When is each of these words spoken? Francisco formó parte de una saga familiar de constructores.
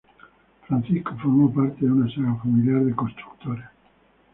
Francisco 0.67 1.15
formó 1.21 1.53
parte 1.53 1.85
de 1.85 1.91
una 1.91 2.11
saga 2.11 2.33
familiar 2.41 2.83
de 2.83 2.95
constructores. 2.95 3.65